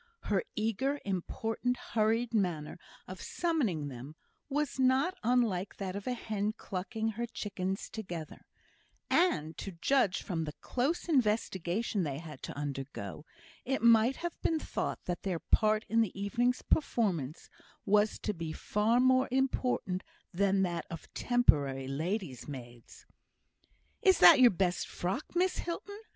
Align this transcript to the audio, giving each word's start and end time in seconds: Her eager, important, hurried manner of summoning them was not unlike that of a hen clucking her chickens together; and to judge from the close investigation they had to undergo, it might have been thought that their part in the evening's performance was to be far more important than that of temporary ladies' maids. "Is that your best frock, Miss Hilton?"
Her 0.21 0.43
eager, 0.55 0.99
important, 1.05 1.77
hurried 1.93 2.33
manner 2.33 2.79
of 3.07 3.21
summoning 3.21 3.87
them 3.87 4.15
was 4.49 4.79
not 4.79 5.13
unlike 5.21 5.75
that 5.75 5.95
of 5.95 6.07
a 6.07 6.13
hen 6.13 6.53
clucking 6.53 7.09
her 7.09 7.27
chickens 7.27 7.87
together; 7.87 8.47
and 9.11 9.55
to 9.59 9.73
judge 9.73 10.23
from 10.23 10.45
the 10.45 10.53
close 10.53 11.07
investigation 11.07 12.01
they 12.01 12.17
had 12.17 12.41
to 12.41 12.57
undergo, 12.57 13.27
it 13.63 13.83
might 13.83 14.15
have 14.25 14.41
been 14.41 14.57
thought 14.57 15.05
that 15.05 15.21
their 15.21 15.37
part 15.37 15.85
in 15.87 16.01
the 16.01 16.19
evening's 16.19 16.63
performance 16.63 17.47
was 17.85 18.17
to 18.23 18.33
be 18.33 18.51
far 18.51 18.99
more 18.99 19.27
important 19.31 20.01
than 20.33 20.63
that 20.63 20.87
of 20.89 21.13
temporary 21.13 21.87
ladies' 21.87 22.47
maids. 22.47 23.05
"Is 24.01 24.17
that 24.17 24.39
your 24.39 24.49
best 24.49 24.87
frock, 24.87 25.35
Miss 25.35 25.59
Hilton?" 25.59 25.99